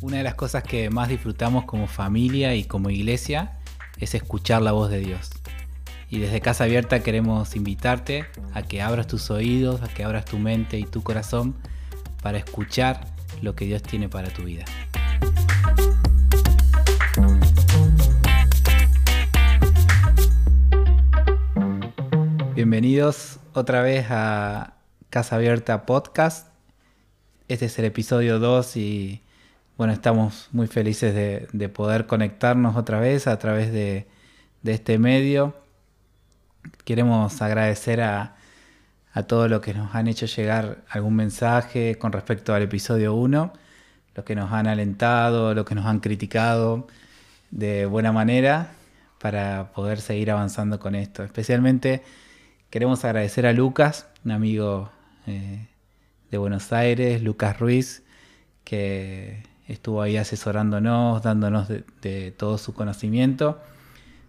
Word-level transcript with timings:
Una 0.00 0.18
de 0.18 0.22
las 0.22 0.36
cosas 0.36 0.62
que 0.62 0.90
más 0.90 1.08
disfrutamos 1.08 1.64
como 1.64 1.88
familia 1.88 2.54
y 2.54 2.62
como 2.62 2.88
iglesia 2.88 3.58
es 3.98 4.14
escuchar 4.14 4.62
la 4.62 4.70
voz 4.70 4.90
de 4.90 5.00
Dios. 5.00 5.30
Y 6.08 6.20
desde 6.20 6.40
Casa 6.40 6.64
Abierta 6.64 7.00
queremos 7.02 7.56
invitarte 7.56 8.24
a 8.54 8.62
que 8.62 8.80
abras 8.80 9.08
tus 9.08 9.28
oídos, 9.32 9.82
a 9.82 9.88
que 9.88 10.04
abras 10.04 10.24
tu 10.24 10.38
mente 10.38 10.78
y 10.78 10.84
tu 10.84 11.02
corazón 11.02 11.56
para 12.22 12.38
escuchar 12.38 13.08
lo 13.42 13.56
que 13.56 13.64
Dios 13.64 13.82
tiene 13.82 14.08
para 14.08 14.28
tu 14.28 14.44
vida. 14.44 14.64
Bienvenidos 22.54 23.40
otra 23.52 23.82
vez 23.82 24.06
a 24.10 24.74
Casa 25.10 25.34
Abierta 25.34 25.86
Podcast. 25.86 26.46
Este 27.48 27.66
es 27.66 27.76
el 27.80 27.86
episodio 27.86 28.38
2 28.38 28.76
y 28.76 29.22
bueno, 29.78 29.92
estamos 29.92 30.48
muy 30.50 30.66
felices 30.66 31.14
de, 31.14 31.68
poder 31.68 32.06
conectarnos 32.06 32.76
otra 32.76 32.98
vez 32.98 33.28
a 33.28 33.38
través 33.38 33.72
de, 33.72 34.08
este 34.64 34.98
medio. 34.98 35.54
Queremos 36.84 37.40
agradecer 37.40 38.00
a, 38.00 38.34
a 39.12 39.22
todos 39.22 39.48
los 39.48 39.60
que 39.60 39.74
nos 39.74 39.94
han 39.94 40.08
hecho 40.08 40.26
llegar 40.26 40.84
algún 40.90 41.14
mensaje 41.14 41.96
con 41.96 42.10
respecto 42.10 42.52
al 42.54 42.62
episodio 42.62 43.14
1, 43.14 43.52
los 44.16 44.24
que 44.24 44.34
nos 44.34 44.52
han 44.52 44.66
alentado, 44.66 45.54
los 45.54 45.64
que 45.64 45.76
nos 45.76 45.86
han 45.86 46.00
criticado 46.00 46.88
de 47.52 47.86
buena 47.86 48.10
manera 48.10 48.72
para 49.20 49.70
poder 49.74 50.00
seguir 50.00 50.32
avanzando 50.32 50.80
con 50.80 50.96
esto. 50.96 51.22
Especialmente 51.22 52.02
queremos 52.68 53.04
agradecer 53.04 53.46
a 53.46 53.52
Lucas, 53.52 54.08
un 54.24 54.32
amigo 54.32 54.90
eh, 55.28 55.68
de 56.32 56.38
Buenos 56.38 56.72
Aires, 56.72 57.22
Lucas 57.22 57.60
Ruiz, 57.60 58.02
que 58.64 59.47
estuvo 59.68 60.02
ahí 60.02 60.16
asesorándonos, 60.16 61.22
dándonos 61.22 61.68
de, 61.68 62.34
todo 62.36 62.58
su 62.58 62.74
conocimiento. 62.74 63.60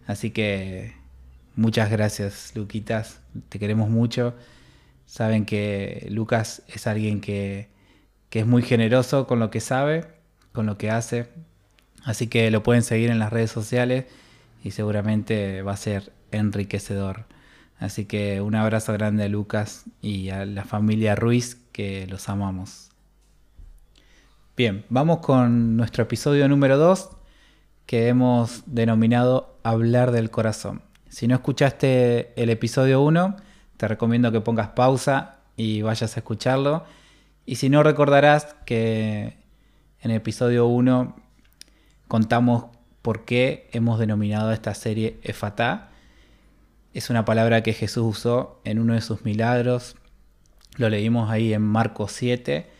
Así 0.05 0.31
que 0.31 0.93
muchas 1.55 1.89
gracias, 1.89 2.51
Luquitas, 2.55 3.21
te 3.49 3.57
queremos 3.57 3.89
mucho. 3.89 4.35
Saben 5.05 5.45
que 5.45 6.07
Lucas 6.11 6.61
es 6.67 6.85
alguien 6.85 7.21
que, 7.21 7.69
que 8.29 8.41
es 8.41 8.45
muy 8.45 8.61
generoso 8.61 9.25
con 9.25 9.39
lo 9.39 9.49
que 9.49 9.61
sabe, 9.61 10.05
con 10.51 10.65
lo 10.65 10.77
que 10.77 10.91
hace. 10.91 11.29
Así 12.03 12.27
que 12.27 12.51
lo 12.51 12.63
pueden 12.63 12.83
seguir 12.83 13.09
en 13.09 13.19
las 13.19 13.31
redes 13.31 13.51
sociales 13.51 14.05
y 14.63 14.71
seguramente 14.71 15.61
va 15.61 15.73
a 15.73 15.77
ser 15.77 16.11
enriquecedor. 16.31 17.25
Así 17.79 18.05
que 18.05 18.41
un 18.41 18.55
abrazo 18.55 18.91
grande 18.93 19.23
a 19.23 19.29
Lucas 19.29 19.85
y 20.01 20.29
a 20.29 20.45
la 20.45 20.65
familia 20.65 21.15
Ruiz 21.15 21.55
que 21.71 22.07
los 22.07 22.27
amamos. 22.27 22.89
Bien, 24.59 24.83
vamos 24.89 25.19
con 25.19 25.77
nuestro 25.77 26.03
episodio 26.03 26.49
número 26.49 26.77
2 26.77 27.11
que 27.85 28.09
hemos 28.09 28.63
denominado 28.65 29.57
Hablar 29.63 30.11
del 30.11 30.31
Corazón. 30.31 30.81
Si 31.07 31.29
no 31.29 31.35
escuchaste 31.35 32.33
el 32.35 32.49
episodio 32.49 33.01
1, 33.01 33.37
te 33.77 33.87
recomiendo 33.87 34.33
que 34.33 34.41
pongas 34.41 34.67
pausa 34.71 35.37
y 35.55 35.81
vayas 35.81 36.17
a 36.17 36.19
escucharlo. 36.19 36.83
Y 37.45 37.55
si 37.55 37.69
no 37.69 37.83
recordarás 37.83 38.57
que 38.65 39.37
en 40.01 40.11
el 40.11 40.17
episodio 40.17 40.67
1 40.67 41.15
contamos 42.09 42.65
por 43.01 43.23
qué 43.23 43.69
hemos 43.71 43.97
denominado 43.97 44.51
esta 44.51 44.73
serie 44.73 45.21
Efatá. 45.23 45.91
Es 46.93 47.09
una 47.09 47.23
palabra 47.23 47.63
que 47.63 47.71
Jesús 47.71 48.17
usó 48.17 48.59
en 48.65 48.79
uno 48.79 48.93
de 48.93 48.99
sus 48.99 49.23
milagros. 49.23 49.95
Lo 50.75 50.89
leímos 50.89 51.31
ahí 51.31 51.53
en 51.53 51.61
Marcos 51.61 52.11
7 52.11 52.77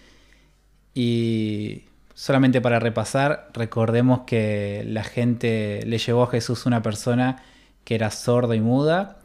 y 0.94 1.84
solamente 2.14 2.62
para 2.62 2.80
repasar, 2.80 3.50
recordemos 3.54 4.22
que 4.22 4.84
la 4.88 5.04
gente 5.04 5.82
le 5.86 5.98
llevó 5.98 6.24
a 6.24 6.28
Jesús 6.28 6.66
una 6.66 6.82
persona 6.82 7.44
que 7.84 7.96
era 7.96 8.12
sorda 8.12 8.56
y 8.56 8.62
muda, 8.62 9.20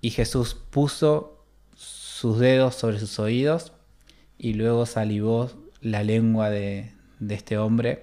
y 0.00 0.10
Jesús 0.10 0.54
puso 0.54 1.44
sus 1.74 2.38
dedos 2.38 2.74
sobre 2.74 2.98
sus 2.98 3.18
oídos 3.18 3.72
y 4.38 4.54
luego 4.54 4.86
salivó 4.86 5.50
la 5.80 6.02
lengua 6.02 6.50
de, 6.50 6.92
este 7.28 7.58
hombre 7.58 8.02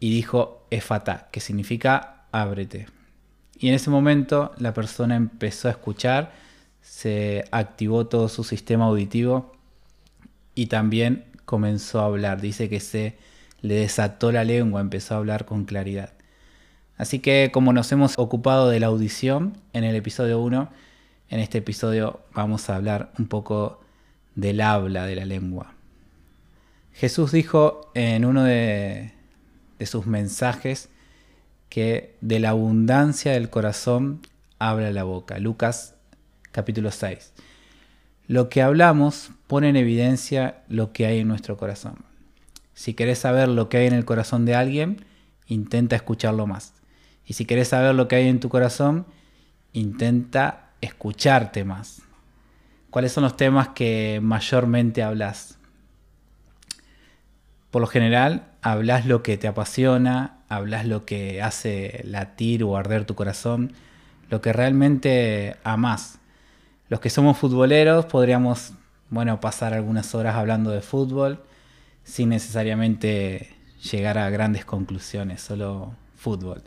y 0.00 0.12
dijo 0.12 0.66
Efata, 0.70 1.28
que 1.30 1.40
significa 1.40 2.26
ábrete. 2.32 2.86
Y 3.58 3.68
en 3.68 3.74
ese 3.74 3.90
momento 3.90 4.52
la 4.58 4.74
persona 4.74 5.16
empezó 5.16 5.68
a 5.68 5.72
escuchar, 5.72 6.32
se 6.82 7.44
activó 7.50 8.06
todo 8.06 8.28
su 8.28 8.44
sistema 8.44 8.86
auditivo 8.86 9.52
y 10.54 10.66
también 10.66 11.24
comenzó 11.44 12.00
a 12.00 12.06
hablar. 12.06 12.40
Dice 12.40 12.68
que 12.68 12.80
se 12.80 13.16
le 13.60 13.74
desató 13.74 14.32
la 14.32 14.44
lengua, 14.44 14.80
empezó 14.80 15.14
a 15.14 15.18
hablar 15.18 15.44
con 15.44 15.64
claridad. 15.64 16.12
Así 16.96 17.18
que 17.18 17.50
como 17.52 17.72
nos 17.72 17.90
hemos 17.92 18.18
ocupado 18.18 18.68
de 18.68 18.80
la 18.80 18.86
audición 18.86 19.58
en 19.72 19.84
el 19.84 19.96
episodio 19.96 20.40
1, 20.40 20.70
en 21.30 21.40
este 21.40 21.58
episodio 21.58 22.20
vamos 22.32 22.70
a 22.70 22.76
hablar 22.76 23.12
un 23.18 23.26
poco 23.26 23.80
del 24.34 24.60
habla 24.60 25.06
de 25.06 25.16
la 25.16 25.24
lengua. 25.24 25.74
Jesús 26.92 27.32
dijo 27.32 27.90
en 27.94 28.24
uno 28.24 28.44
de, 28.44 29.12
sus 29.84 30.06
mensajes 30.06 30.88
que 31.68 32.14
de 32.20 32.38
la 32.38 32.50
abundancia 32.50 33.32
del 33.32 33.50
corazón 33.50 34.20
habla 34.58 34.92
la 34.92 35.02
boca. 35.02 35.38
Lucas 35.38 35.94
capítulo 36.52 36.90
6. 36.90 37.32
Lo 38.26 38.48
que 38.48 38.62
hablamos 38.62 39.32
pone 39.46 39.68
en 39.68 39.76
evidencia 39.76 40.62
lo 40.68 40.92
que 40.92 41.04
hay 41.04 41.18
en 41.18 41.28
nuestro 41.28 41.58
corazón. 41.58 41.96
Si 42.72 42.94
querés 42.94 43.18
saber 43.18 43.48
lo 43.48 43.68
que 43.68 43.76
hay 43.76 43.86
en 43.86 43.92
el 43.92 44.06
corazón 44.06 44.46
de 44.46 44.54
alguien, 44.54 45.04
intenta 45.46 45.94
escucharlo 45.94 46.46
más. 46.46 46.72
Y 47.26 47.34
si 47.34 47.44
querés 47.44 47.68
saber 47.68 47.94
lo 47.94 48.08
que 48.08 48.16
hay 48.16 48.28
en 48.28 48.40
tu 48.40 48.48
corazón, 48.48 49.04
intenta 49.74 50.70
escucharte 50.80 51.64
más. 51.64 52.00
¿Cuáles 52.88 53.12
son 53.12 53.24
los 53.24 53.36
temas 53.36 53.68
que 53.68 54.20
mayormente 54.22 55.02
hablas? 55.02 55.58
Por 57.70 57.82
lo 57.82 57.88
general, 57.88 58.46
hablas 58.62 59.04
lo 59.04 59.22
que 59.22 59.36
te 59.36 59.48
apasiona, 59.48 60.38
hablas 60.48 60.86
lo 60.86 61.04
que 61.04 61.42
hace 61.42 62.00
latir 62.04 62.64
o 62.64 62.76
arder 62.76 63.04
tu 63.04 63.14
corazón, 63.14 63.72
lo 64.30 64.40
que 64.40 64.52
realmente 64.52 65.56
amas 65.62 66.20
los 66.88 67.00
que 67.00 67.10
somos 67.10 67.38
futboleros 67.38 68.06
podríamos, 68.06 68.72
bueno, 69.10 69.40
pasar 69.40 69.74
algunas 69.74 70.14
horas 70.14 70.36
hablando 70.36 70.70
de 70.70 70.82
fútbol 70.82 71.40
sin 72.04 72.28
necesariamente 72.28 73.54
llegar 73.90 74.18
a 74.18 74.28
grandes 74.30 74.64
conclusiones, 74.64 75.40
solo 75.40 75.94
fútbol. 76.16 76.62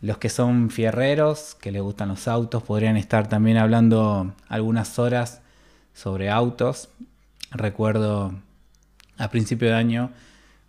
Los 0.00 0.18
que 0.18 0.28
son 0.28 0.70
fierreros, 0.70 1.54
que 1.54 1.72
les 1.72 1.82
gustan 1.82 2.08
los 2.08 2.28
autos, 2.28 2.62
podrían 2.62 2.96
estar 2.96 3.28
también 3.28 3.56
hablando 3.56 4.34
algunas 4.48 4.98
horas 4.98 5.40
sobre 5.94 6.30
autos. 6.30 6.88
Recuerdo 7.50 8.34
a 9.18 9.28
principio 9.30 9.68
de 9.68 9.74
año 9.74 10.10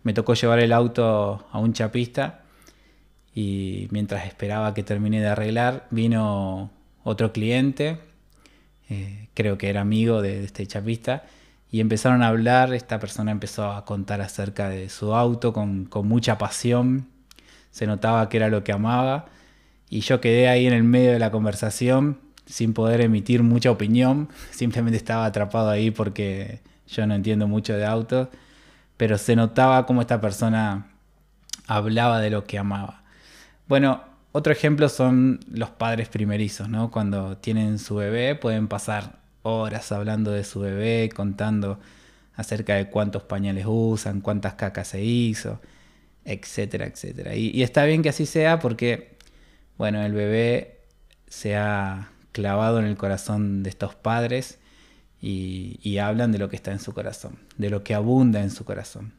me 0.02 0.14
tocó 0.14 0.34
llevar 0.34 0.58
el 0.60 0.72
auto 0.72 1.46
a 1.50 1.58
un 1.58 1.72
chapista 1.72 2.42
y 3.34 3.88
mientras 3.90 4.26
esperaba 4.26 4.72
que 4.72 4.82
termine 4.82 5.20
de 5.20 5.28
arreglar 5.28 5.86
vino 5.90 6.70
otro 7.04 7.32
cliente 7.32 8.07
eh, 8.88 9.28
creo 9.34 9.58
que 9.58 9.68
era 9.68 9.80
amigo 9.80 10.22
de, 10.22 10.44
este 10.44 10.66
chapista, 10.66 11.24
y 11.70 11.80
empezaron 11.80 12.22
a 12.22 12.28
hablar, 12.28 12.72
esta 12.72 12.98
persona 12.98 13.30
empezó 13.30 13.70
a 13.70 13.84
contar 13.84 14.20
acerca 14.20 14.68
de 14.68 14.88
su 14.88 15.14
auto 15.14 15.52
con, 15.52 15.84
con 15.84 16.08
mucha 16.08 16.38
pasión, 16.38 17.08
se 17.70 17.86
notaba 17.86 18.28
que 18.28 18.38
era 18.38 18.48
lo 18.48 18.64
que 18.64 18.72
amaba, 18.72 19.26
y 19.90 20.00
yo 20.00 20.20
quedé 20.20 20.48
ahí 20.48 20.66
en 20.66 20.72
el 20.72 20.84
medio 20.84 21.12
de 21.12 21.18
la 21.18 21.30
conversación 21.30 22.18
sin 22.46 22.72
poder 22.72 23.02
emitir 23.02 23.42
mucha 23.42 23.70
opinión, 23.70 24.28
simplemente 24.50 24.96
estaba 24.96 25.26
atrapado 25.26 25.70
ahí 25.70 25.90
porque 25.90 26.60
yo 26.88 27.06
no 27.06 27.14
entiendo 27.14 27.46
mucho 27.46 27.74
de 27.74 27.84
autos, 27.84 28.28
pero 28.96 29.18
se 29.18 29.36
notaba 29.36 29.86
cómo 29.86 30.00
esta 30.00 30.20
persona 30.20 30.88
hablaba 31.66 32.20
de 32.20 32.30
lo 32.30 32.44
que 32.44 32.58
amaba. 32.58 33.02
Bueno, 33.68 34.02
otro 34.32 34.52
ejemplo 34.52 34.88
son 34.88 35.40
los 35.50 35.70
padres 35.70 36.08
primerizos, 36.08 36.68
¿no? 36.68 36.90
Cuando 36.90 37.36
tienen 37.38 37.78
su 37.78 37.96
bebé 37.96 38.34
pueden 38.34 38.68
pasar 38.68 39.18
horas 39.42 39.90
hablando 39.92 40.32
de 40.32 40.44
su 40.44 40.60
bebé, 40.60 41.10
contando 41.14 41.78
acerca 42.36 42.74
de 42.74 42.88
cuántos 42.90 43.22
pañales 43.24 43.64
usan, 43.66 44.20
cuántas 44.20 44.54
cacas 44.54 44.88
se 44.88 45.02
hizo, 45.02 45.60
etcétera, 46.24 46.86
etcétera. 46.86 47.34
Y, 47.34 47.62
está 47.62 47.84
bien 47.84 48.02
que 48.02 48.10
así 48.10 48.26
sea 48.26 48.58
porque, 48.60 49.16
bueno, 49.76 50.04
el 50.04 50.12
bebé 50.12 50.82
se 51.28 51.56
ha 51.56 52.10
clavado 52.32 52.78
en 52.78 52.84
el 52.86 52.96
corazón 52.96 53.62
de 53.62 53.70
estos 53.70 53.94
padres 53.94 54.58
y, 55.20 55.80
y 55.82 55.98
hablan 55.98 56.32
de 56.32 56.38
lo 56.38 56.48
que 56.48 56.56
está 56.56 56.70
en 56.72 56.80
su 56.80 56.92
corazón, 56.94 57.38
de 57.56 57.70
lo 57.70 57.82
que 57.82 57.94
abunda 57.94 58.40
en 58.40 58.50
su 58.50 58.64
corazón. 58.64 59.14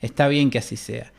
Está 0.00 0.28
bien 0.28 0.50
que 0.50 0.58
así 0.58 0.76
sea. 0.76 1.12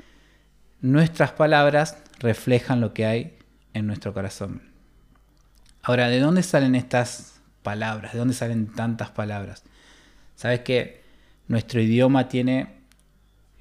Nuestras 0.81 1.31
palabras 1.31 1.97
reflejan 2.19 2.81
lo 2.81 2.93
que 2.93 3.05
hay 3.05 3.37
en 3.73 3.87
nuestro 3.87 4.13
corazón. 4.13 4.61
Ahora, 5.81 6.07
¿de 6.07 6.19
dónde 6.19 6.43
salen 6.43 6.75
estas 6.75 7.39
palabras? 7.63 8.13
¿De 8.13 8.19
dónde 8.19 8.35
salen 8.35 8.67
tantas 8.67 9.09
palabras? 9.09 9.63
Sabes 10.35 10.59
que 10.59 11.01
nuestro 11.47 11.81
idioma 11.81 12.29
tiene 12.29 12.77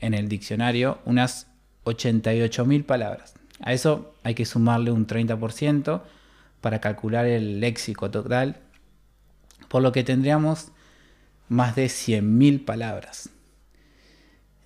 en 0.01 0.13
el 0.13 0.29
diccionario 0.29 0.99
unas 1.07 1.47
88.000 1.85 2.85
palabras. 2.85 3.35
A 3.61 3.73
eso 3.73 4.15
hay 4.23 4.35
que 4.35 4.45
sumarle 4.45 4.91
un 4.91 5.07
30% 5.07 6.03
para 6.61 6.81
calcular 6.81 7.25
el 7.25 7.61
léxico 7.61 8.11
total, 8.11 8.57
por 9.69 9.83
lo 9.83 9.93
que 9.93 10.05
tendríamos 10.05 10.69
más 11.49 11.77
de 11.77 11.87
100.000 11.87 12.65
palabras. 12.65 13.31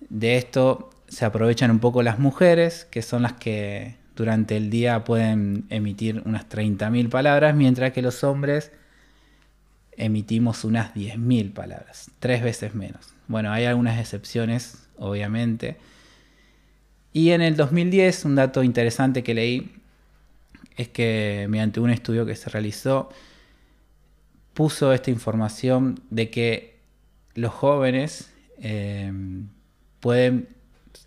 De 0.09 0.35
esto 0.35 0.89
se 1.11 1.25
aprovechan 1.25 1.71
un 1.71 1.79
poco 1.79 2.03
las 2.03 2.19
mujeres, 2.19 2.87
que 2.89 3.01
son 3.01 3.23
las 3.23 3.33
que 3.33 3.97
durante 4.15 4.55
el 4.55 4.69
día 4.69 5.03
pueden 5.03 5.65
emitir 5.69 6.23
unas 6.25 6.47
30.000 6.47 7.09
palabras, 7.09 7.53
mientras 7.53 7.91
que 7.91 8.01
los 8.01 8.23
hombres 8.23 8.71
emitimos 9.97 10.63
unas 10.63 10.93
10.000 10.93 11.51
palabras, 11.53 12.11
tres 12.19 12.41
veces 12.41 12.75
menos. 12.75 13.13
Bueno, 13.27 13.51
hay 13.51 13.65
algunas 13.65 13.99
excepciones, 13.99 14.87
obviamente. 14.97 15.77
Y 17.11 17.31
en 17.31 17.41
el 17.41 17.57
2010, 17.57 18.23
un 18.23 18.35
dato 18.35 18.63
interesante 18.63 19.21
que 19.21 19.33
leí 19.33 19.69
es 20.77 20.87
que 20.87 21.45
mediante 21.49 21.81
un 21.81 21.89
estudio 21.89 22.25
que 22.25 22.37
se 22.37 22.49
realizó, 22.49 23.09
puso 24.53 24.93
esta 24.93 25.11
información 25.11 25.99
de 26.09 26.29
que 26.29 26.79
los 27.33 27.51
jóvenes 27.51 28.31
eh, 28.61 29.11
pueden 29.99 30.60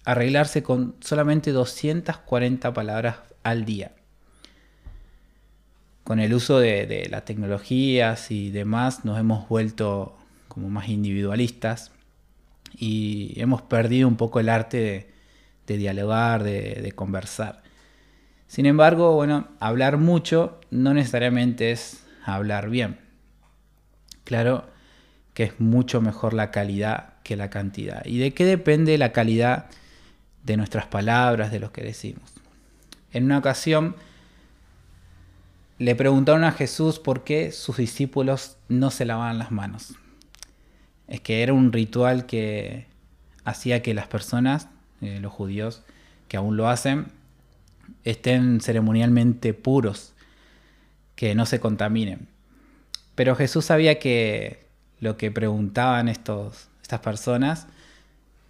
arreglarse 0.05 0.63
con 0.63 0.97
solamente 1.01 1.53
240 1.53 2.73
palabras 2.73 3.17
al 3.43 3.65
día. 3.65 3.93
Con 6.05 6.21
el 6.21 6.35
uso 6.35 6.59
de, 6.59 7.07
las 7.11 7.25
tecnologías 7.25 8.31
y 8.31 8.51
demás 8.51 9.05
nos 9.05 9.19
hemos 9.19 9.49
vuelto 9.49 10.17
como 10.49 10.69
más 10.69 10.89
individualistas 10.89 11.93
y 12.77 13.33
hemos 13.41 13.63
perdido 13.63 14.07
un 14.09 14.17
poco 14.17 14.41
el 14.41 14.49
arte 14.49 15.09
de, 15.67 15.77
dialogar, 15.79 16.43
de, 16.43 16.81
de, 16.83 16.93
conversar. 16.93 17.63
Sin 18.47 18.67
embargo, 18.67 19.15
bueno, 19.15 19.49
hablar 19.61 19.97
mucho 19.97 20.61
no 20.71 20.93
necesariamente 20.93 21.71
es 21.71 22.05
hablar 22.25 22.69
bien. 22.69 22.99
Claro 24.25 24.74
que 25.35 25.43
es 25.43 25.61
mucho 25.61 26.01
mejor 26.01 26.33
la 26.33 26.51
calidad 26.51 27.15
que 27.25 27.37
la 27.37 27.51
cantidad. 27.51 28.05
¿Y 28.07 28.19
de 28.19 28.33
qué 28.33 28.45
depende 28.45 28.97
la 28.97 29.13
calidad 29.13 29.67
de 30.45 30.57
nuestras 30.57 30.87
palabras, 30.87 31.51
de 31.51 31.59
lo 31.59 31.73
que 31.73 31.83
decimos? 31.83 32.33
En 33.13 33.25
una 33.25 33.39
ocasión 33.39 33.97
le 35.79 35.97
preguntaron 35.97 36.45
a 36.45 36.53
Jesús 36.53 37.01
por 37.01 37.25
qué 37.25 37.51
sus 37.51 37.77
discípulos 37.77 38.57
no 38.69 38.91
se 38.91 39.05
lavaban 39.05 39.39
las 39.39 39.51
manos. 39.51 39.95
Es 41.09 41.21
que 41.21 41.43
era 41.43 41.53
un 41.53 41.73
ritual 41.73 42.27
que 42.27 42.87
hacía 43.45 43.83
que 43.83 43.93
las 43.93 44.07
personas, 44.07 44.69
eh, 45.01 45.19
los 45.21 45.33
judíos 45.33 45.83
que 46.29 46.37
aún 46.37 46.57
lo 46.57 46.69
hacen, 46.69 47.07
estén 48.05 48.61
ceremonialmente 48.61 49.53
puros, 49.53 50.15
que 51.17 51.35
no 51.35 51.45
se 51.45 51.61
contaminen. 51.61 52.29
Pero 53.15 53.37
Jesús 53.37 53.67
sabía 53.67 53.99
que 53.99 54.64
lo 55.05 55.17
que 55.17 55.31
preguntaban 55.31 56.09
estos, 56.09 56.69
estas 56.83 57.01
personas 57.01 57.69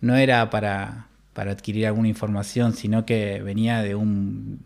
no 0.01 0.17
era 0.17 0.49
para, 0.51 1.09
para 1.35 1.53
adquirir 1.53 1.87
alguna 1.87 2.09
información, 2.09 2.73
sino 2.73 3.05
que 3.05 3.43
venía 3.43 3.83
de, 3.83 3.95
un, 3.95 4.65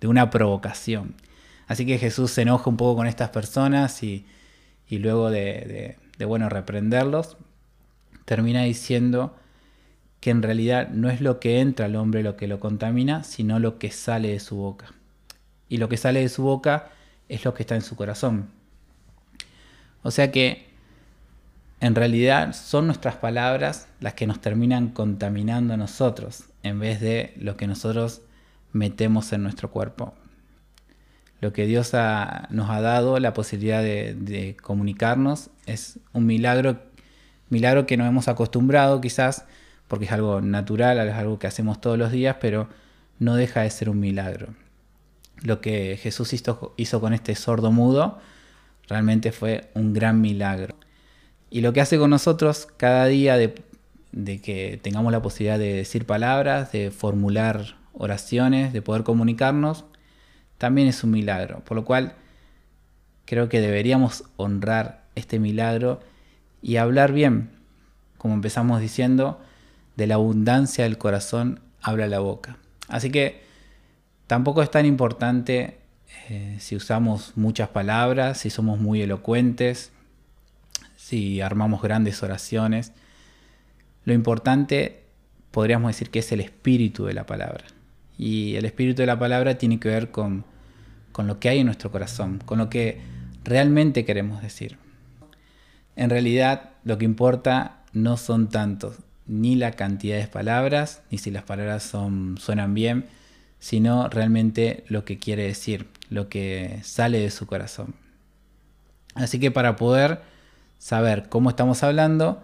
de 0.00 0.06
una 0.06 0.30
provocación. 0.30 1.14
Así 1.66 1.84
que 1.84 1.98
Jesús 1.98 2.30
se 2.30 2.42
enoja 2.42 2.70
un 2.70 2.76
poco 2.76 2.96
con 2.96 3.06
estas 3.06 3.30
personas 3.30 4.02
y, 4.02 4.24
luego 4.88 5.30
de, 5.30 5.96
bueno, 6.26 6.48
reprenderlos, 6.48 7.36
termina 8.24 8.62
diciendo 8.62 9.36
que 10.20 10.30
en 10.30 10.42
realidad 10.42 10.88
no 10.90 11.10
es 11.10 11.20
lo 11.20 11.40
que 11.40 11.60
entra 11.60 11.86
al 11.86 11.96
hombre 11.96 12.22
lo 12.22 12.36
que 12.36 12.46
lo 12.46 12.60
contamina, 12.60 13.24
sino 13.24 13.58
lo 13.58 13.78
que 13.78 13.90
sale 13.90 14.28
de 14.28 14.40
su 14.40 14.56
boca. 14.56 14.94
Y 15.68 15.78
lo 15.78 15.88
que 15.88 15.96
sale 15.96 16.20
de 16.20 16.28
su 16.28 16.42
boca 16.42 16.90
es 17.28 17.44
lo 17.44 17.52
que 17.54 17.64
está 17.64 17.74
en 17.74 17.82
su 17.82 17.96
corazón. 17.96 18.48
O 20.02 20.12
sea 20.12 20.30
que 20.30 20.75
en 21.86 21.94
realidad 21.94 22.54
son 22.54 22.86
nuestras 22.86 23.16
palabras 23.16 23.88
las 24.00 24.14
que 24.14 24.26
nos 24.26 24.40
terminan 24.40 24.88
contaminando 24.88 25.74
a 25.74 25.76
nosotros, 25.76 26.44
en 26.62 26.80
vez 26.80 27.00
de 27.00 27.34
lo 27.38 27.56
que 27.56 27.66
nosotros 27.66 28.22
metemos 28.72 29.32
en 29.32 29.42
nuestro 29.42 29.70
cuerpo 29.70 30.14
lo 31.40 31.52
que 31.52 31.66
Dios 31.66 31.92
nos 31.92 32.70
ha 32.70 32.80
dado, 32.80 33.18
la 33.18 33.32
posibilidad 33.32 33.82
de, 33.82 34.56
comunicarnos, 34.62 35.50
es 35.66 35.98
un 36.12 36.26
milagro, 36.26 36.78
milagro 37.50 37.86
que 37.86 37.96
nos 37.96 38.08
hemos 38.08 38.28
acostumbrado 38.28 39.00
quizás, 39.00 39.44
porque 39.86 40.06
es 40.06 40.12
algo 40.12 40.40
natural, 40.40 40.98
es 41.06 41.14
algo 41.14 41.38
que 41.38 41.46
hacemos 41.46 41.80
todos 41.80 41.98
los 41.98 42.10
días, 42.10 42.36
pero 42.40 42.68
no 43.18 43.36
deja 43.36 43.62
de 43.62 43.70
ser 43.70 43.90
un 43.90 44.00
milagro. 44.00 44.54
Lo 45.42 45.60
que 45.60 45.98
Jesús 46.02 46.32
hizo, 46.32 46.74
hizo 46.76 47.00
con 47.00 47.12
este 47.12 47.34
sordo 47.34 47.70
mudo 47.70 48.18
realmente 48.88 49.32
fue 49.32 49.70
un 49.74 49.92
gran 49.92 50.20
milagro. 50.20 50.74
Y 51.50 51.60
lo 51.60 51.72
que 51.72 51.80
hace 51.80 51.98
con 51.98 52.10
nosotros 52.10 52.68
cada 52.76 53.06
día 53.06 53.36
de, 53.36 53.54
que 54.40 54.80
tengamos 54.82 55.12
la 55.12 55.22
posibilidad 55.22 55.58
de 55.58 55.72
decir 55.72 56.06
palabras, 56.06 56.72
de 56.72 56.90
formular 56.90 57.76
oraciones, 57.92 58.72
de 58.72 58.82
poder 58.82 59.04
comunicarnos, 59.04 59.84
también 60.58 60.88
es 60.88 61.04
un 61.04 61.10
milagro. 61.10 61.60
Por 61.60 61.76
lo 61.76 61.84
cual 61.84 62.14
creo 63.24 63.48
que 63.48 63.60
deberíamos 63.60 64.24
honrar 64.36 65.04
este 65.14 65.38
milagro 65.38 66.00
y 66.62 66.76
hablar 66.76 67.12
bien. 67.12 67.50
Como 68.18 68.34
empezamos 68.34 68.80
diciendo, 68.80 69.40
de 69.96 70.06
la 70.06 70.14
abundancia 70.14 70.84
del 70.84 70.98
corazón 70.98 71.60
habla 71.80 72.06
la 72.06 72.18
boca. 72.18 72.56
Así 72.88 73.10
que 73.10 73.42
tampoco 74.26 74.62
es 74.62 74.70
tan 74.70 74.86
importante 74.86 75.78
eh, 76.28 76.56
si 76.60 76.76
usamos 76.76 77.32
muchas 77.36 77.68
palabras, 77.68 78.38
si 78.38 78.50
somos 78.50 78.80
muy 78.80 79.02
elocuentes, 79.02 79.92
si 81.06 81.40
armamos 81.40 81.82
grandes 81.82 82.20
oraciones. 82.24 82.92
Lo 84.04 84.12
importante 84.12 85.04
podríamos 85.52 85.90
decir 85.90 86.10
que 86.10 86.18
es 86.18 86.32
el 86.32 86.40
espíritu 86.40 87.04
de 87.04 87.14
la 87.14 87.26
palabra. 87.26 87.64
Y 88.18 88.56
el 88.56 88.64
espíritu 88.64 89.02
de 89.02 89.06
la 89.06 89.16
palabra 89.16 89.56
tiene 89.56 89.78
que 89.78 89.88
ver 89.88 90.10
con, 90.10 90.44
lo 91.16 91.38
que 91.38 91.48
hay 91.48 91.60
en 91.60 91.66
nuestro 91.66 91.92
corazón, 91.92 92.40
con 92.44 92.58
lo 92.58 92.68
que 92.68 93.00
realmente 93.44 94.04
queremos 94.04 94.42
decir. 94.42 94.78
En 95.94 96.10
realidad 96.10 96.70
lo 96.82 96.98
que 96.98 97.04
importa 97.04 97.84
no 97.92 98.16
son 98.16 98.48
tantos, 98.48 98.96
ni 99.28 99.54
la 99.54 99.72
cantidad 99.72 100.18
de 100.18 100.26
palabras, 100.26 101.02
ni 101.12 101.18
si 101.18 101.30
las 101.30 101.44
palabras 101.44 101.84
son, 101.84 102.36
suenan 102.36 102.74
bien, 102.74 103.06
sino 103.60 104.08
realmente 104.08 104.82
lo 104.88 105.04
que 105.04 105.18
quiere 105.18 105.44
decir, 105.44 105.86
lo 106.10 106.28
que 106.28 106.80
sale 106.82 107.20
de 107.20 107.30
su 107.30 107.46
corazón. 107.46 107.94
Así 109.14 109.38
que 109.38 109.52
para 109.52 109.76
poder 109.76 110.34
saber 110.78 111.28
cómo 111.28 111.50
estamos 111.50 111.82
hablando, 111.82 112.42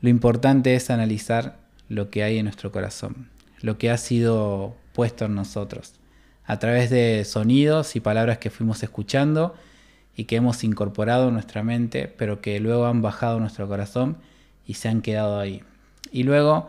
lo 0.00 0.08
importante 0.08 0.74
es 0.74 0.90
analizar 0.90 1.56
lo 1.88 2.10
que 2.10 2.22
hay 2.22 2.38
en 2.38 2.44
nuestro 2.44 2.72
corazón, 2.72 3.30
lo 3.60 3.78
que 3.78 3.90
ha 3.90 3.96
sido 3.96 4.76
puesto 4.92 5.24
en 5.24 5.34
nosotros, 5.34 5.94
a 6.44 6.58
través 6.58 6.90
de 6.90 7.24
sonidos 7.24 7.96
y 7.96 8.00
palabras 8.00 8.38
que 8.38 8.50
fuimos 8.50 8.82
escuchando 8.82 9.54
y 10.16 10.24
que 10.24 10.36
hemos 10.36 10.62
incorporado 10.62 11.28
en 11.28 11.34
nuestra 11.34 11.62
mente, 11.62 12.06
pero 12.08 12.40
que 12.40 12.60
luego 12.60 12.86
han 12.86 13.02
bajado 13.02 13.40
nuestro 13.40 13.66
corazón 13.68 14.18
y 14.66 14.74
se 14.74 14.88
han 14.88 15.02
quedado 15.02 15.40
ahí. 15.40 15.62
Y 16.12 16.22
luego, 16.22 16.68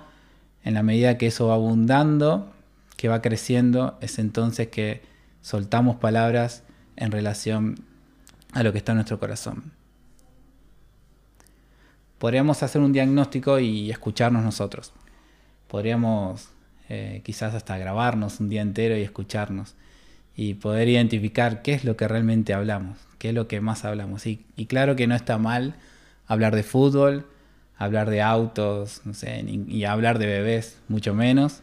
en 0.64 0.74
la 0.74 0.84
medida 0.84 1.18
que 1.18 1.28
eso 1.28 1.48
va 1.48 1.56
abundando, 1.56 2.52
que 2.98 3.10
va 3.10 3.22
creciendo, 3.22 3.98
es 4.02 4.18
entonces 4.18 4.70
que 4.70 5.04
soltamos 5.42 5.98
palabras 5.98 6.64
en 6.96 7.12
relación 7.12 7.76
a 8.54 8.64
lo 8.64 8.72
que 8.72 8.80
está 8.80 8.94
en 8.94 8.98
nuestro 8.98 9.20
corazón. 9.20 9.75
Podríamos 12.18 12.64
hacer 12.64 12.82
un 12.82 12.94
diagnóstico 12.94 13.60
y 13.60 13.92
escucharnos 13.92 14.44
nosotros. 14.44 14.94
Podríamos 15.68 16.50
eh, 16.90 17.22
quizás 17.24 17.54
hasta 17.56 17.78
grabarnos 17.78 18.40
un 18.40 18.50
día 18.50 18.62
entero 18.62 18.98
y 18.98 19.02
escucharnos 19.02 19.76
y 20.36 20.56
poder 20.56 20.88
identificar 20.88 21.62
qué 21.62 21.74
es 21.74 21.84
lo 21.86 21.98
que 21.98 22.08
realmente 22.08 22.54
hablamos, 22.54 22.98
qué 23.18 23.30
es 23.30 23.34
lo 23.34 23.48
que 23.48 23.62
más 23.62 23.86
hablamos. 23.86 24.26
Y, 24.28 24.38
claro 24.68 24.96
que 24.96 25.08
no 25.08 25.16
está 25.16 25.38
mal 25.38 25.76
hablar 26.28 26.56
de 26.56 26.64
fútbol, 26.64 27.26
hablar 27.78 28.10
de 28.10 28.22
autos, 28.22 29.02
no 29.06 29.14
sé, 29.14 29.44
y 29.48 29.86
hablar 29.86 30.20
de 30.20 30.28
bebés, 30.28 30.80
mucho 30.88 31.14
menos. 31.14 31.62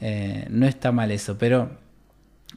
Eh, 0.00 0.46
no 0.50 0.66
está 0.66 0.92
mal 0.92 1.10
eso, 1.12 1.38
pero 1.38 1.78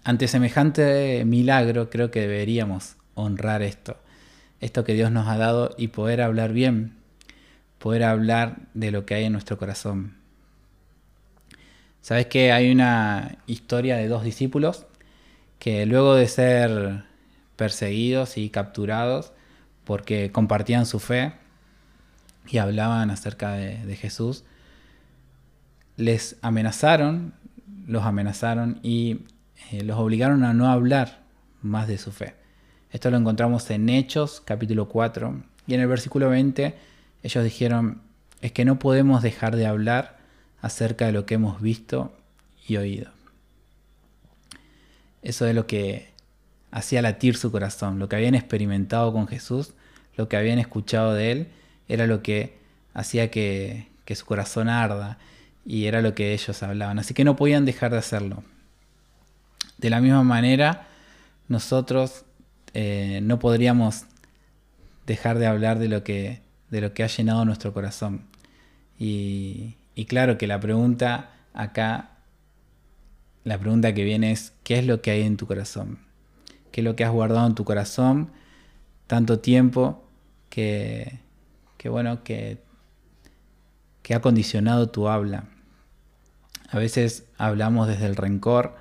ante 0.03 0.27
semejante 0.27 1.24
milagro 1.25 1.89
creo 1.89 2.12
que 2.12 2.22
deberíamos 2.22 2.96
honrar 3.13 3.62
esto, 3.62 3.98
esto 4.60 4.84
que 4.84 4.94
Dios 4.94 5.12
nos 5.12 5.27
ha 5.27 5.38
dado 5.38 5.75
y 5.77 5.89
poder 5.89 6.22
hablar 6.22 6.53
bien, 6.53 6.94
poder 7.85 8.03
hablar 8.03 8.61
de 8.73 8.89
lo 8.89 9.05
que 9.05 9.13
hay 9.13 9.25
en 9.25 9.33
nuestro 9.33 9.59
corazón. 9.59 10.15
Sabes 12.01 12.25
que 12.25 12.51
hay 12.51 12.71
una 12.71 13.37
historia 13.45 13.95
de 13.95 14.07
dos 14.07 14.23
discípulos 14.23 14.87
que 15.59 15.85
luego 15.85 16.15
de 16.15 16.27
ser 16.27 17.03
perseguidos 17.55 18.39
y 18.39 18.49
capturados 18.49 19.33
porque 19.83 20.31
compartían 20.31 20.87
su 20.87 20.97
fe 20.99 21.33
y 22.47 22.57
hablaban 22.57 23.11
acerca 23.11 23.51
de, 23.51 23.95
Jesús, 23.95 24.45
les 25.95 26.37
amenazaron, 26.41 27.35
los 27.85 28.03
amenazaron 28.03 28.79
y 28.81 29.25
eh, 29.71 29.83
los 29.83 29.99
obligaron 29.99 30.43
a 30.43 30.55
no 30.55 30.71
hablar 30.71 31.19
más 31.61 31.87
de 31.87 31.99
su 31.99 32.11
fe. 32.11 32.33
Esto 32.89 33.11
lo 33.11 33.17
encontramos 33.17 33.69
en 33.69 33.89
Hechos 33.89 34.41
capítulo 34.43 34.89
4 34.89 35.43
y 35.67 35.75
en 35.75 35.81
el 35.81 35.87
versículo 35.87 36.31
20 36.31 36.94
ellos 37.24 37.43
dijeron, 37.43 38.01
es 38.41 38.51
que 38.51 38.65
no 38.65 38.79
podemos 38.79 39.24
dejar 39.24 39.55
de 39.55 39.65
hablar 39.65 40.17
acerca 40.62 41.05
de 41.05 41.12
lo 41.12 41.25
que 41.25 41.36
hemos 41.36 41.62
visto 41.62 42.15
y 42.67 42.77
oído. 42.77 43.12
Eso 45.22 45.48
es 45.48 45.55
lo 45.55 45.65
que 45.65 46.10
hacía 46.72 47.01
latir 47.01 47.38
su 47.38 47.51
corazón, 47.51 48.00
lo 48.00 48.10
que 48.10 48.15
habían 48.15 48.36
experimentado 48.36 49.12
con 49.13 49.27
Jesús, 49.27 49.74
lo 50.17 50.29
que 50.29 50.38
habían 50.38 50.60
escuchado 50.60 51.13
de 51.13 51.31
él, 51.31 51.48
era 51.88 52.05
lo 52.05 52.22
que 52.22 52.57
hacía 52.93 53.31
que, 53.31 53.88
su 54.13 54.25
corazón 54.25 54.69
arda 54.69 55.17
y 55.65 55.86
era 55.86 56.01
lo 56.01 56.13
que 56.13 56.34
ellos 56.34 56.62
hablaban. 56.62 57.00
Así 57.00 57.13
que 57.13 57.24
no 57.24 57.36
podían 57.36 57.65
dejar 57.65 57.91
de 57.91 57.98
hacerlo. 57.98 58.43
De 59.77 59.89
la 59.89 60.00
misma 60.01 60.24
manera, 60.24 60.88
nosotros 61.48 62.24
eh, 62.74 63.19
no 63.24 63.39
podríamos 63.39 64.05
dejar 65.07 65.39
de 65.39 65.48
hablar 65.48 65.79
de 65.79 65.88
lo 65.88 66.03
que, 66.03 66.44
de 66.75 66.82
lo 66.82 66.94
que 66.94 67.03
ha 67.03 67.08
llenado 67.08 67.46
nuestro 67.46 67.74
corazón. 67.74 68.24
Y, 69.00 69.75
y 69.96 70.05
claro 70.05 70.38
que 70.38 70.46
la 70.46 70.60
pregunta 70.60 71.32
acá, 71.53 72.12
la 73.46 73.58
pregunta 73.58 73.94
que 73.94 74.03
viene 74.03 74.32
es, 74.32 74.51
¿qué 74.63 74.79
es 74.79 74.86
lo 74.86 75.01
que 75.01 75.12
hay 75.12 75.22
en 75.22 75.38
tu 75.38 75.48
corazón? 75.48 76.00
¿Qué 76.72 76.82
es 76.82 76.86
lo 76.86 76.98
que 76.98 77.05
has 77.05 77.12
guardado 77.12 77.48
en 77.48 77.55
tu 77.55 77.63
corazón 77.63 78.29
tanto 79.08 79.39
tiempo 79.39 80.03
que, 80.50 81.20
que 81.77 81.88
bueno, 81.88 82.24
que, 82.24 82.58
que 84.01 84.13
ha 84.13 84.22
condicionado 84.22 84.89
tu 84.89 85.08
habla? 85.08 85.46
A 86.70 86.77
veces 86.77 87.24
hablamos 87.38 87.88
desde 87.88 88.05
el 88.05 88.17
rencor, 88.17 88.75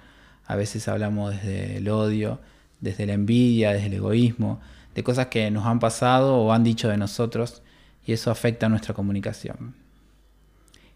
a 0.46 0.56
veces 0.56 0.88
hablamos 0.88 1.32
desde 1.32 1.76
el 1.76 1.88
odio, 1.88 2.40
desde 2.80 3.06
la 3.06 3.12
envidia, 3.12 3.72
desde 3.72 3.86
el 3.86 3.94
egoísmo, 3.94 4.60
de 4.96 5.04
cosas 5.04 5.28
que 5.28 5.48
nos 5.52 5.64
han 5.64 5.78
pasado 5.78 6.38
o 6.38 6.52
han 6.52 6.64
dicho 6.64 6.88
de 6.88 6.96
nosotros 6.96 7.62
y 8.06 8.12
eso 8.12 8.30
afecta 8.30 8.66
a 8.66 8.68
nuestra 8.68 8.94
comunicación. 8.94 9.74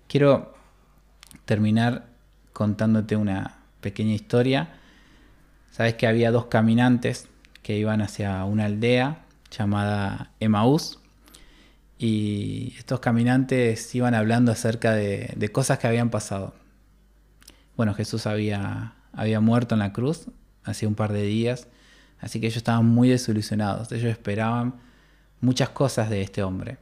Quiero 0.06 0.54
terminar 1.44 2.06
contándote 2.52 3.16
una 3.16 3.58
pequeña 3.80 4.14
historia. 4.14 4.70
Sabes 5.70 5.94
que 5.94 6.06
había 6.06 6.30
dos 6.30 6.46
caminantes 6.46 7.28
que 7.62 7.76
iban 7.76 8.00
hacia 8.00 8.44
una 8.44 8.66
aldea 8.66 9.24
llamada 9.50 10.32
Emaús 10.40 10.98
y 11.98 12.74
estos 12.78 13.00
caminantes 13.00 13.94
iban 13.94 14.14
hablando 14.14 14.52
acerca 14.52 14.92
de, 14.92 15.50
cosas 15.52 15.78
que 15.78 15.86
habían 15.86 16.10
pasado. 16.10 16.54
Bueno, 17.76 17.94
Jesús 17.94 18.26
había, 18.26 18.94
había 19.12 19.40
muerto 19.40 19.74
en 19.74 19.80
la 19.80 19.92
cruz 19.92 20.26
hace 20.64 20.86
un 20.86 20.94
par 20.94 21.12
de 21.12 21.22
días 21.22 21.68
Así 22.20 22.40
que 22.40 22.46
ellos 22.46 22.56
estaban 22.56 22.86
muy 22.86 23.08
desilusionados. 23.08 23.90
Ellos 23.92 24.10
esperaban 24.10 24.74
muchas 25.40 25.70
cosas 25.70 26.10
de 26.10 26.22
este 26.22 26.42
hombre. 26.42 26.78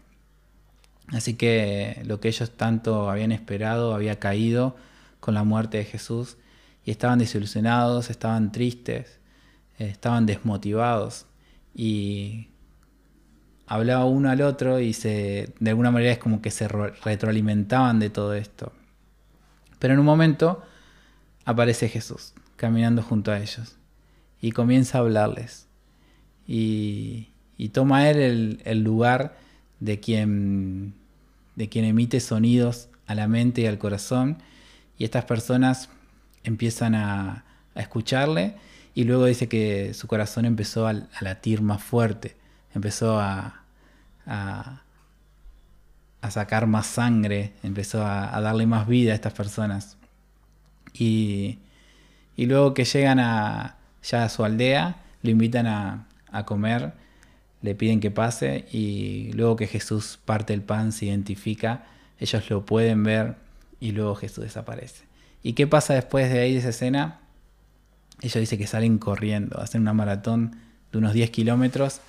Así 1.09 1.35
que 1.35 2.03
lo 2.05 2.21
que 2.21 2.29
ellos 2.29 2.51
tanto 2.51 3.11
habían 3.11 3.33
esperado 3.33 3.95
había 3.95 4.19
caído 4.19 4.77
con 5.21 5.35
la 5.35 5.45
muerte 5.45 5.79
de 5.79 5.85
Jesús 5.85 6.37
y 6.85 6.91
estaban 6.91 7.19
desilusionados, 7.19 8.11
estaban 8.11 8.53
tristes, 8.53 9.19
estaban 9.79 10.27
desmotivados 10.27 11.27
y 11.75 12.49
hablaba 13.67 14.05
uno 14.05 14.31
al 14.31 14.41
otro 14.43 14.81
y 14.81 14.93
se 14.93 15.53
de 15.59 15.71
alguna 15.71 15.91
manera 15.91 16.13
es 16.13 16.19
como 16.19 16.41
que 16.41 16.51
se 16.51 16.69
retroalimentaban 16.69 17.99
de 17.99 18.11
todo 18.11 18.35
esto. 18.35 18.73
Pero 19.79 19.95
en 19.95 20.01
un 20.01 20.07
momento 20.07 20.63
aparece 21.45 21.89
Jesús 21.89 22.35
caminando 22.57 23.03
junto 23.03 23.31
a 23.31 23.39
ellos 23.39 23.77
y 24.41 24.53
comienza 24.53 24.99
a 24.99 25.01
hablarles. 25.03 25.67
Y, 26.47 27.29
toma 27.73 28.09
él 28.09 28.61
el, 28.65 28.83
lugar 28.83 29.37
de 29.81 30.01
quien, 30.01 30.95
de 31.55 31.69
quien 31.69 31.85
emite 31.85 32.21
sonidos 32.21 32.89
a 33.07 33.15
la 33.15 33.29
mente 33.29 33.63
y 33.63 33.67
al 33.67 33.79
corazón. 33.79 34.39
Y 34.99 35.05
estas 35.05 35.25
personas 35.25 35.89
empiezan 36.45 36.95
a, 36.95 37.45
escucharle 37.75 38.55
y 38.95 39.05
luego 39.05 39.27
dice 39.27 39.49
que 39.49 39.93
su 39.93 40.07
corazón 40.07 40.47
empezó 40.47 40.87
a, 40.87 40.95
latir 41.21 41.61
más 41.61 41.83
fuerte, 41.83 42.35
empezó 42.75 43.21
a, 43.21 43.65
a, 44.27 44.83
sacar 46.31 46.67
más 46.67 46.87
sangre, 46.87 47.53
empezó 47.63 48.05
a, 48.05 48.41
darle 48.41 48.67
más 48.67 48.89
vida 48.89 49.13
a 49.13 49.15
estas 49.15 49.35
personas. 49.35 49.99
Y, 50.95 51.59
y 52.37 52.47
luego 52.47 52.73
que 52.73 52.85
llegan 52.85 53.19
a, 53.21 53.77
ya 54.03 54.25
a 54.25 54.29
su 54.29 54.45
aldea, 54.45 54.97
lo 55.23 55.31
invitan 55.31 55.67
a, 55.67 56.07
comer, 56.45 56.93
le 57.67 57.75
piden 57.75 57.99
que 57.99 58.13
pase 58.13 58.65
y 58.71 59.33
luego 59.33 59.57
que 59.57 59.67
Jesús 59.67 60.21
parte 60.25 60.55
el 60.55 60.63
pan, 60.63 60.93
se 60.93 61.07
identifica, 61.07 61.85
ellos 62.21 62.49
lo 62.49 62.65
pueden 62.65 63.03
ver 63.03 63.35
y 63.81 63.91
luego 63.91 64.15
Jesús 64.15 64.45
desaparece. 64.45 65.05
¿Y 65.43 65.55
qué 65.55 65.67
pasa 65.67 65.95
después 65.95 66.33
de 66.33 66.39
ahí 66.39 66.53
de 66.53 66.61
esa 66.61 66.69
escena? 66.69 67.19
Ellos 68.23 68.37
dicen 68.37 68.61
que 68.61 68.69
salen 68.69 68.99
corriendo, 68.99 69.61
hacen 69.61 69.83
una 69.83 69.93
maratón 69.93 70.61
de 70.93 70.99
unos 70.99 71.13
10 71.13 71.31
kilómetros 71.31 72.01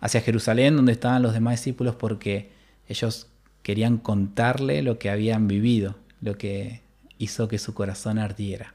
hacia 0.00 0.20
Jerusalén, 0.20 0.74
donde 0.74 0.90
estaban 0.90 1.22
los 1.22 1.32
demás 1.32 1.60
discípulos, 1.60 1.94
porque 1.94 2.50
ellos 2.88 3.28
querían 3.62 3.98
contarle 3.98 4.82
lo 4.82 4.98
que 4.98 5.10
habían 5.10 5.46
vivido, 5.46 5.94
lo 6.20 6.36
que 6.36 6.80
hizo 7.18 7.46
que 7.46 7.60
su 7.60 7.72
corazón 7.72 8.18
ardiera 8.18 8.74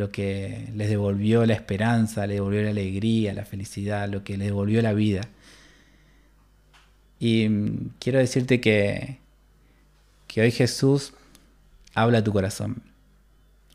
lo 0.00 0.10
que 0.10 0.70
les 0.74 0.88
devolvió 0.88 1.44
la 1.44 1.52
esperanza, 1.52 2.26
les 2.26 2.36
devolvió 2.36 2.62
la 2.62 2.70
alegría, 2.70 3.34
la 3.34 3.44
felicidad, 3.44 4.08
lo 4.08 4.24
que 4.24 4.38
les 4.38 4.48
devolvió 4.48 4.80
la 4.80 4.94
vida. 4.94 5.28
Y 7.18 7.48
mm, 7.50 7.90
quiero 7.98 8.18
decirte 8.18 8.62
que, 8.62 9.18
que 10.26 10.40
hoy 10.40 10.52
Jesús 10.52 11.12
habla 11.94 12.18
a 12.18 12.24
tu 12.24 12.32
corazón. 12.32 12.82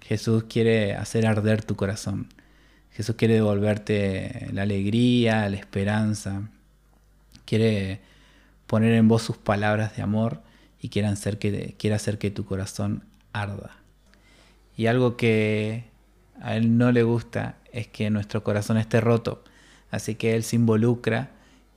Jesús 0.01 0.46
quiere 0.50 0.96
hacer 0.96 1.27
arder 1.27 1.63
tu 1.63 1.75
corazón. 1.75 2.27
Jesús 2.91 3.15
quiere 3.15 3.36
devolverte 3.36 4.50
la 4.51 4.63
alegría, 4.63 5.48
la 5.48 5.58
esperanza. 5.58 6.50
Quiere 7.46 8.00
poner 8.65 8.94
en 8.94 9.08
vos 9.08 9.22
sus 9.22 9.38
palabras 9.38 9.96
de 9.96 10.01
amor 10.01 10.41
y 10.82 10.89
quiere 10.89 11.08
hacer 11.08 11.38
que, 11.38 11.75
quiere 11.77 11.96
hacer 11.96 12.17
que 12.17 12.32
tu 12.32 12.46
corazón 12.46 13.03
arda. 13.32 13.77
Y 14.75 14.88
algo 14.88 15.17
que 15.17 15.95
a 16.42 16.56
él 16.56 16.77
no 16.77 16.92
le 16.92 17.04
gusta 17.04 17.58
es 17.72 17.88
que 17.88 18.10
nuestro 18.10 18.44
corazón 18.44 18.77
esté 18.77 19.01
roto. 19.01 19.44
Así 19.92 20.15
que 20.15 20.36
él 20.36 20.44
se 20.44 20.56
involucra 20.56 21.32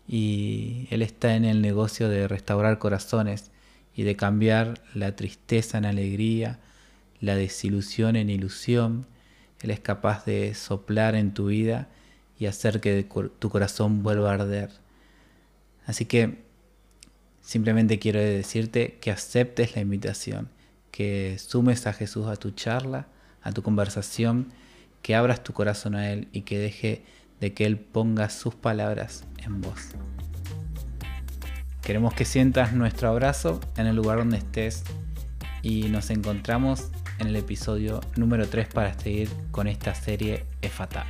y 0.07 0.87
él 0.91 1.03
está 1.03 1.35
en 1.35 1.45
el 1.45 1.61
negocio 1.61 2.09
de 2.09 2.27
restaurar 2.29 2.79
corazones 2.79 3.51
y 3.95 4.05
de 4.05 4.17
cambiar 4.17 4.81
la 4.95 5.15
tristeza 5.17 5.79
en 5.79 5.85
alegría, 5.85 6.59
la 7.21 7.35
desilusión 7.35 8.17
en 8.17 8.31
ilusión. 8.31 9.07
Él 9.61 9.71
es 9.71 9.81
capaz 9.81 10.25
de 10.25 10.55
soplar 10.55 11.15
en 11.15 11.35
tu 11.35 11.47
vida 11.47 11.89
y 12.39 12.47
hacer 12.47 12.81
que 12.81 13.07
tu 13.39 13.51
corazón 13.51 14.03
vuelva 14.03 14.31
a 14.31 14.35
arder. 14.35 14.71
Así 15.87 16.05
que 16.05 16.39
simplemente 17.41 17.99
quiero 17.99 18.21
decirte 18.21 18.99
que 19.01 19.11
aceptes 19.11 19.75
la 19.75 19.83
invitación, 19.83 20.49
que 20.91 21.37
sumes 21.39 21.87
a 21.87 21.93
Jesús 21.93 22.27
a 22.29 22.37
tu 22.37 22.53
charla 22.53 23.09
a 23.43 23.53
tu 23.53 23.63
conversación, 23.63 24.53
que 25.03 25.15
abras 25.15 25.43
tu 25.43 25.53
corazón 25.53 25.95
a 25.95 26.11
Él 26.11 26.29
y 26.33 26.43
que 26.43 26.59
deje 26.59 27.05
de 27.41 27.55
que 27.55 27.65
Él 27.65 27.79
ponga 27.79 28.31
sus 28.31 28.55
palabras 28.55 29.25
en 29.45 29.61
vos. 29.61 29.95
Queremos 31.83 32.13
que 32.13 32.25
sientas 32.25 32.73
nuestro 32.73 33.09
abrazo 33.09 33.61
en 33.77 33.87
el 33.87 33.97
lugar 33.97 34.19
donde 34.19 34.39
estés 34.39 34.85
y 35.63 35.85
nos 35.85 36.11
encontramos 36.11 36.91
en 37.19 37.29
el 37.29 37.37
episodio 37.37 38.01
número 38.17 38.49
3 38.49 38.69
para 38.69 38.99
seguir 38.99 39.31
con 39.51 39.67
esta 39.67 39.95
serie 39.95 40.45
EFATA. 40.63 41.07